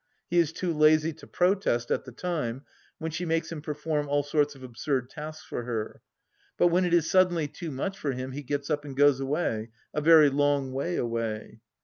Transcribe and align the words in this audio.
He 0.31 0.39
is 0.39 0.51
too 0.51 0.73
lazy 0.73 1.13
to 1.13 1.27
protest, 1.27 1.91
at 1.91 2.05
the 2.05 2.11
time, 2.11 2.63
when 2.97 3.11
she 3.11 3.23
makes 3.23 3.51
him 3.51 3.61
perform 3.61 4.09
all 4.09 4.23
sorts 4.23 4.55
of 4.55 4.63
absurd 4.63 5.11
tasks 5.11 5.45
for 5.47 5.61
her, 5.61 6.01
but 6.57 6.69
when 6.69 6.85
it 6.85 6.91
is 6.95 7.07
suddenly 7.07 7.47
too 7.47 7.69
much 7.69 7.99
for 7.99 8.13
him 8.13 8.31
he 8.31 8.41
gets 8.41 8.71
up 8.71 8.83
and 8.83 8.97
goes 8.97 9.19
away— 9.19 9.69
a 9.93 10.01
very 10.01 10.31
long 10.31 10.73
way 10.73 10.95
away. 10.95 11.59